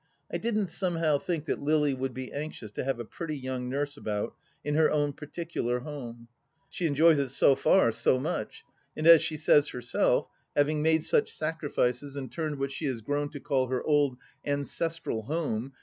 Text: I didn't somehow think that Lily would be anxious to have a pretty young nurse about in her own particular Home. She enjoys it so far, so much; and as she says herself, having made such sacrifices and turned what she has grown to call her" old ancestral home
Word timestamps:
I 0.33 0.39
didn't 0.39 0.69
somehow 0.69 1.19
think 1.19 1.45
that 1.45 1.61
Lily 1.61 1.93
would 1.93 2.15
be 2.15 2.33
anxious 2.33 2.71
to 2.71 2.83
have 2.83 2.99
a 2.99 3.05
pretty 3.05 3.37
young 3.37 3.69
nurse 3.69 3.97
about 3.97 4.33
in 4.63 4.73
her 4.73 4.89
own 4.89 5.13
particular 5.13 5.81
Home. 5.81 6.27
She 6.71 6.87
enjoys 6.87 7.19
it 7.19 7.29
so 7.29 7.53
far, 7.53 7.91
so 7.91 8.19
much; 8.19 8.63
and 8.97 9.05
as 9.05 9.21
she 9.21 9.37
says 9.37 9.67
herself, 9.69 10.27
having 10.55 10.81
made 10.81 11.03
such 11.03 11.31
sacrifices 11.31 12.15
and 12.15 12.31
turned 12.31 12.57
what 12.57 12.71
she 12.71 12.85
has 12.85 13.01
grown 13.01 13.29
to 13.29 13.39
call 13.39 13.67
her" 13.67 13.83
old 13.87 14.17
ancestral 14.43 15.21
home 15.21 15.73